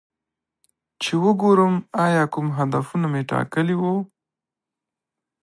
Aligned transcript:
چې 1.01 1.13
وګورم 1.23 1.75
ایا 2.05 2.23
کوم 2.33 2.47
هدفونه 2.57 3.05
مې 3.13 3.21
ټاکلي 3.31 3.75
وو 3.81 3.95